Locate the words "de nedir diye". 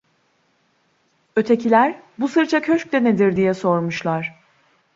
2.91-3.53